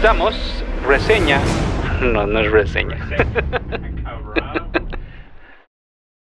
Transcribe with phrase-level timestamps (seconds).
[0.00, 0.34] presentamos
[0.88, 1.40] reseña.
[2.00, 2.96] No, no es reseña.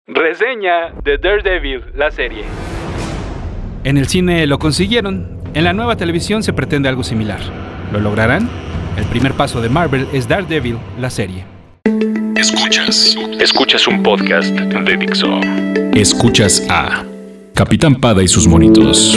[0.08, 2.42] reseña de Daredevil, la serie.
[3.84, 5.38] En el cine lo consiguieron.
[5.54, 7.38] En la nueva televisión se pretende algo similar.
[7.92, 8.50] ¿Lo lograrán?
[8.96, 11.44] El primer paso de Marvel es Daredevil, la serie.
[12.34, 13.16] Escuchas.
[13.38, 15.40] Escuchas un podcast de Dixo.
[15.94, 17.04] Escuchas a
[17.54, 19.16] Capitán Pada y sus monitos.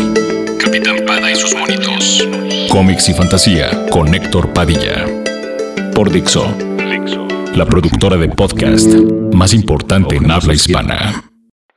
[0.63, 2.27] Capitán Pada y sus monitos.
[2.75, 5.05] Cómics y fantasía con Héctor Padilla.
[5.95, 6.53] Por Dixo.
[7.55, 8.93] La productora de podcast
[9.33, 11.23] más importante en habla hispana.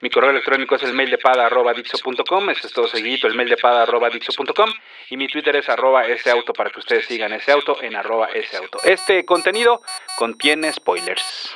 [0.00, 3.36] Mi correo electrónico es el mail de pada arroba dixo.com, este es todo seguidito, el
[3.36, 4.70] mail de pada arroba dixo.com
[5.10, 8.30] y mi Twitter es arroba ese auto para que ustedes sigan ese auto en arroba
[8.34, 8.80] ese auto.
[8.82, 9.82] Este contenido
[10.16, 11.54] contiene spoilers.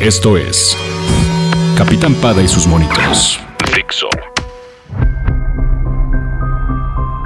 [0.00, 0.74] Esto es
[1.76, 3.38] Capitán Pada y sus monitos.
[3.74, 4.08] Dixo.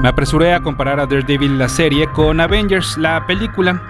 [0.03, 3.81] Me apresuré a comparar a Daredevil la serie con Avengers la película.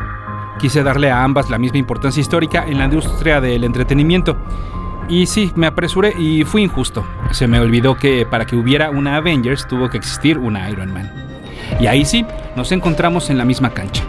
[0.58, 4.36] Quise darle a ambas la misma importancia histórica en la industria del entretenimiento.
[5.08, 7.02] Y sí, me apresuré y fui injusto.
[7.30, 11.10] Se me olvidó que para que hubiera una Avengers tuvo que existir una Iron Man.
[11.80, 14.02] Y ahí sí, nos encontramos en la misma cancha.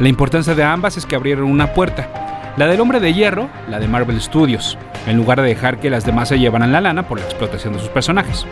[0.00, 2.54] La importancia de ambas es que abrieron una puerta.
[2.56, 6.06] La del hombre de hierro, la de Marvel Studios, en lugar de dejar que las
[6.06, 8.46] demás se llevaran la lana por la explotación de sus personajes.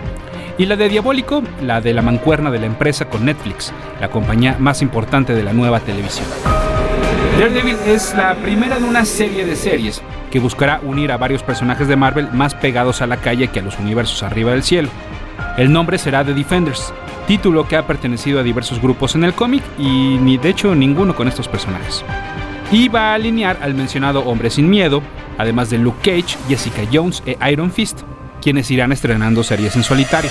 [0.59, 4.57] Y la de Diabólico, la de la mancuerna de la empresa con Netflix, la compañía
[4.59, 6.27] más importante de la nueva televisión.
[7.39, 11.89] Daredevil es la primera de una serie de series que buscará unir a varios personajes
[11.89, 14.91] de Marvel más pegados a la calle que a los universos arriba del cielo.
[15.57, 16.93] El nombre será The Defenders,
[17.27, 21.17] título que ha pertenecido a diversos grupos en el cómic y ni de hecho ninguno
[21.17, 22.05] con estos personajes.
[22.71, 25.03] Y va a alinear al mencionado Hombre sin Miedo,
[25.39, 28.03] además de Luke Cage, Jessica Jones e Iron Fist,
[28.41, 30.31] quienes irán estrenando series en solitario.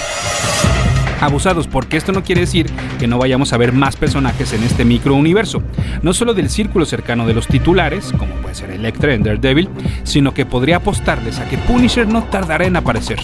[1.21, 4.85] Abusados, porque esto no quiere decir que no vayamos a ver más personajes en este
[4.85, 5.61] microuniverso,
[6.01, 9.69] no solo del círculo cercano de los titulares, como puede ser Electra en Daredevil,
[10.03, 13.19] sino que podría apostarles a que Punisher no tardará en aparecer,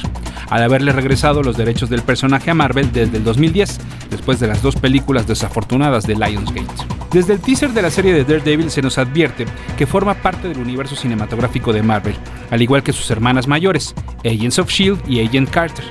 [0.49, 3.79] al haberle regresado los derechos del personaje a Marvel desde el 2010,
[4.09, 6.94] después de las dos películas desafortunadas de Lionsgate.
[7.15, 9.45] Desde el teaser de la serie de Daredevil se nos advierte
[9.77, 12.17] que forma parte del universo cinematográfico de Marvel,
[12.51, 13.95] al igual que sus hermanas mayores,
[14.25, 15.85] Agents of Shield y Agent Carter.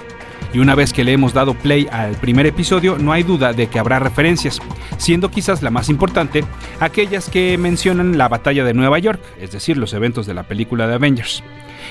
[0.52, 3.68] Y una vez que le hemos dado play al primer episodio, no hay duda de
[3.68, 4.60] que habrá referencias,
[4.99, 6.44] siendo quizás la más importante
[6.81, 10.87] aquellas que mencionan la batalla de Nueva York, es decir, los eventos de la película
[10.87, 11.43] de Avengers.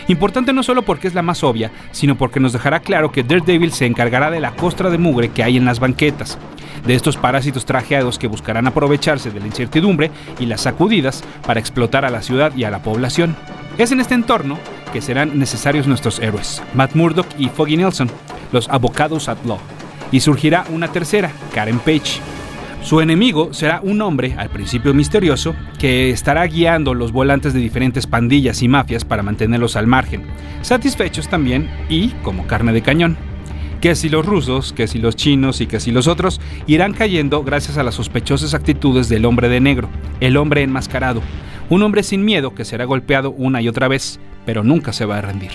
[0.08, 3.72] Importante no solo porque es la más obvia, sino porque nos dejará claro que Daredevil
[3.72, 6.38] se encargará de la costra de mugre que hay en las banquetas,
[6.86, 12.06] de estos parásitos trajeados que buscarán aprovecharse de la incertidumbre y las sacudidas para explotar
[12.06, 13.35] a la ciudad y a la población.
[13.78, 14.58] Es en este entorno
[14.91, 18.09] que serán necesarios nuestros héroes, Matt Murdock y Foggy Nelson,
[18.52, 19.59] los abocados at law,
[20.12, 22.22] y surgirá una tercera, Karen Page.
[22.83, 28.07] Su enemigo será un hombre, al principio misterioso, que estará guiando los volantes de diferentes
[28.07, 30.23] pandillas y mafias para mantenerlos al margen,
[30.61, 33.16] satisfechos también y como carne de cañón.
[33.79, 37.41] Que si los rusos, que si los chinos y que si los otros irán cayendo
[37.43, 39.88] gracias a las sospechosas actitudes del hombre de negro,
[40.19, 41.22] el hombre enmascarado,
[41.69, 45.19] un hombre sin miedo que será golpeado una y otra vez, pero nunca se va
[45.19, 45.51] a rendir.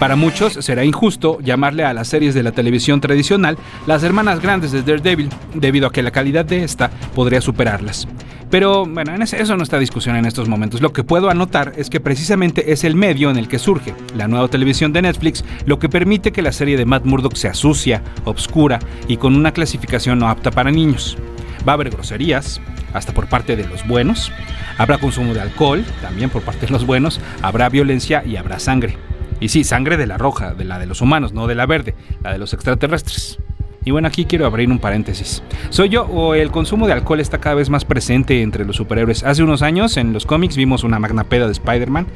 [0.00, 4.72] Para muchos será injusto llamarle a las series de la televisión tradicional las hermanas grandes
[4.72, 8.08] de Daredevil, debido a que la calidad de esta podría superarlas.
[8.48, 10.80] Pero bueno, en eso no está discusión en estos momentos.
[10.80, 14.26] Lo que puedo anotar es que precisamente es el medio en el que surge la
[14.26, 18.02] nueva televisión de Netflix lo que permite que la serie de Matt Murdock sea sucia,
[18.24, 21.18] obscura y con una clasificación no apta para niños.
[21.68, 22.58] Va a haber groserías,
[22.94, 24.32] hasta por parte de los buenos.
[24.78, 27.20] Habrá consumo de alcohol, también por parte de los buenos.
[27.42, 28.96] Habrá violencia y habrá sangre.
[29.40, 31.94] Y sí, sangre de la roja, de la de los humanos, no de la verde,
[32.22, 33.38] la de los extraterrestres.
[33.82, 35.42] Y bueno, aquí quiero abrir un paréntesis.
[35.70, 39.24] ¿Soy yo o el consumo de alcohol está cada vez más presente entre los superhéroes?
[39.24, 42.06] Hace unos años en los cómics vimos una magnapeda de Spider-Man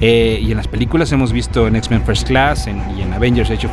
[0.00, 3.66] eh, y en las películas hemos visto en X-Men First Class y en Avengers Age
[3.66, 3.72] of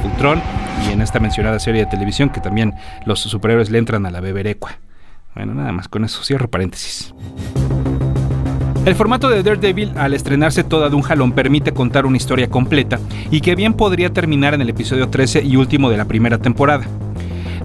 [0.88, 2.74] y en esta mencionada serie de televisión que también
[3.06, 4.80] los superhéroes le entran a la beberecua.
[5.34, 7.14] Bueno, nada más con eso cierro paréntesis.
[8.88, 12.98] El formato de Daredevil al estrenarse toda de un jalón permite contar una historia completa
[13.30, 16.86] y que bien podría terminar en el episodio 13 y último de la primera temporada.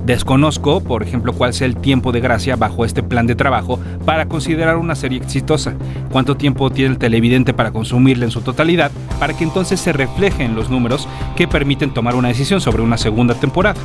[0.05, 4.27] Desconozco, por ejemplo, cuál sea el tiempo de gracia bajo este plan de trabajo para
[4.27, 5.75] considerar una serie exitosa,
[6.11, 8.91] cuánto tiempo tiene el televidente para consumirla en su totalidad,
[9.21, 12.99] para que entonces se refleje en los números que permiten tomar una decisión sobre una
[12.99, 13.81] segunda temporada.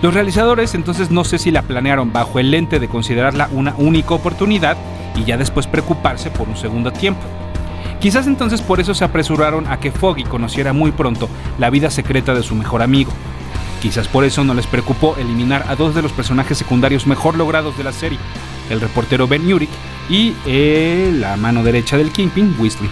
[0.00, 4.14] Los realizadores entonces no sé si la planearon bajo el lente de considerarla una única
[4.14, 4.76] oportunidad
[5.16, 7.22] y ya después preocuparse por un segundo tiempo.
[8.00, 11.28] Quizás entonces por eso se apresuraron a que Foggy conociera muy pronto
[11.58, 13.10] la vida secreta de su mejor amigo.
[13.80, 17.76] Quizás por eso no les preocupó eliminar a dos de los personajes secundarios mejor logrados
[17.76, 18.18] de la serie,
[18.70, 19.70] el reportero Ben Urich
[20.08, 22.90] y eh, la mano derecha del Kingpin, Weasley.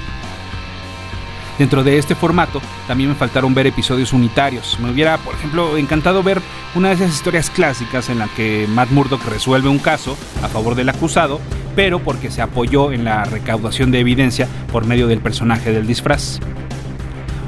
[1.58, 4.78] Dentro de este formato también me faltaron ver episodios unitarios.
[4.80, 6.42] Me hubiera, por ejemplo, encantado ver
[6.74, 10.74] una de esas historias clásicas en la que Matt Murdock resuelve un caso a favor
[10.74, 11.40] del acusado,
[11.74, 16.40] pero porque se apoyó en la recaudación de evidencia por medio del personaje del disfraz.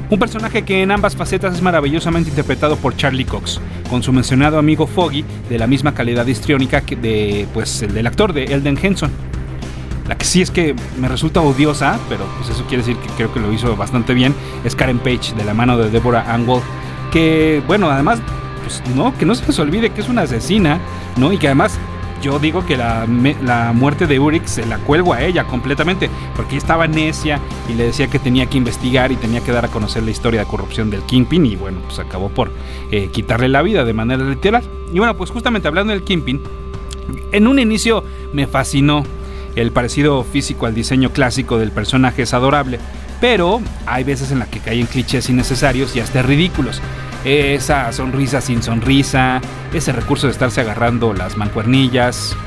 [0.09, 3.59] Un personaje que en ambas facetas es maravillosamente interpretado por Charlie Cox,
[3.89, 8.07] con su mencionado amigo Foggy de la misma calidad histriónica que de, pues, el del
[8.07, 9.11] actor de Elden Henson.
[10.07, 13.33] La que sí es que me resulta odiosa, pero pues eso quiere decir que creo
[13.33, 14.33] que lo hizo bastante bien,
[14.63, 16.61] es Karen Page, de la mano de Deborah Angle,
[17.11, 18.19] que, bueno, además,
[18.63, 20.79] pues no, que no se les olvide que es una asesina,
[21.17, 21.33] ¿no?
[21.33, 21.77] Y que además
[22.21, 23.05] yo digo que la,
[23.73, 27.85] muerte de Urix se la cuelgo a ella completamente, porque ella estaba necia y le
[27.85, 30.89] decía que tenía que investigar y tenía que dar a conocer la historia de corrupción
[30.89, 32.51] del Kingpin y bueno, pues acabó por
[32.91, 34.63] eh, quitarle la vida de manera literal.
[34.93, 36.41] Y bueno, pues justamente hablando del Kingpin,
[37.31, 38.03] en un inicio
[38.33, 39.03] me fascinó
[39.55, 42.79] el parecido físico al diseño clásico del personaje es adorable,
[43.19, 46.81] pero hay veces en las que caen clichés innecesarios y hasta ridículos.
[47.27, 49.41] Esa sonrisa sin sonrisa,
[49.73, 52.37] ese recurso de estarse agarrando las mancuernillas.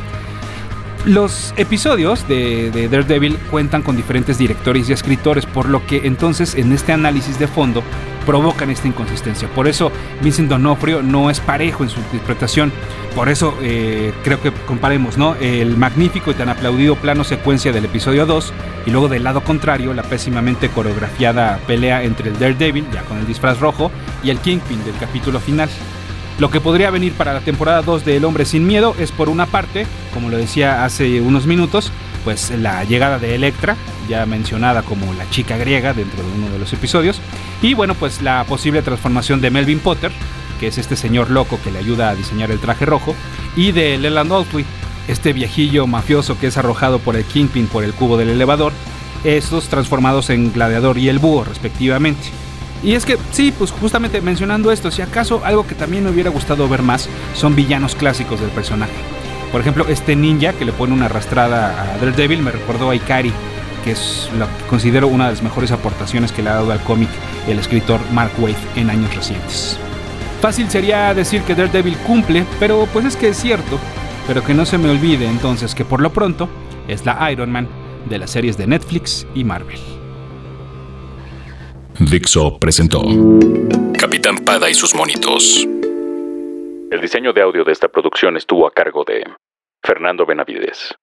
[1.04, 6.54] Los episodios de, de, Daredevil cuentan con diferentes directores y escritores, por lo que entonces
[6.54, 7.82] en este análisis de fondo
[8.30, 9.48] provocan esta inconsistencia.
[9.48, 9.90] Por eso
[10.22, 12.70] Vincent Donofrio no es parejo en su interpretación.
[13.16, 15.34] Por eso eh, creo que comparemos ¿no?
[15.34, 18.52] el magnífico y tan aplaudido plano secuencia del episodio 2
[18.86, 23.26] y luego del lado contrario la pésimamente coreografiada pelea entre el Daredevil, ya con el
[23.26, 23.90] disfraz rojo,
[24.22, 25.68] y el Kingpin del capítulo final.
[26.38, 29.28] Lo que podría venir para la temporada 2 de El hombre sin miedo es por
[29.28, 31.90] una parte, como lo decía hace unos minutos,
[32.24, 33.76] pues la llegada de Electra,
[34.08, 37.20] ya mencionada como la chica griega dentro de uno de los episodios,
[37.62, 40.12] y bueno, pues la posible transformación de Melvin Potter,
[40.58, 43.14] que es este señor loco que le ayuda a diseñar el traje rojo,
[43.56, 44.64] y de Leland Altway,
[45.08, 48.72] este viejillo mafioso que es arrojado por el Kingpin por el cubo del elevador,
[49.24, 52.28] estos transformados en Gladiador y el Búho respectivamente.
[52.82, 56.30] Y es que, sí, pues justamente mencionando esto, si acaso algo que también me hubiera
[56.30, 59.19] gustado ver más son villanos clásicos del personaje.
[59.52, 63.32] Por ejemplo, este ninja que le pone una arrastrada a Daredevil me recordó a Ikari,
[63.84, 66.80] que es lo que considero una de las mejores aportaciones que le ha dado al
[66.80, 67.08] cómic
[67.48, 69.78] el escritor Mark Waid en años recientes.
[70.40, 73.78] Fácil sería decir que Daredevil cumple, pero pues es que es cierto.
[74.26, 76.48] Pero que no se me olvide entonces que por lo pronto
[76.86, 77.68] es la Iron Man
[78.08, 79.80] de las series de Netflix y Marvel.
[81.98, 83.02] Dixo presentó
[83.98, 85.66] Capitán Pada y sus monitos.
[86.90, 89.24] El diseño de audio de esta producción estuvo a cargo de
[89.82, 90.94] Fernando Benavides.